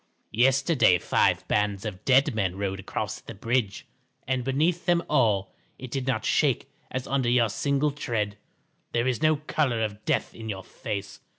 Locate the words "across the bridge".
2.79-3.85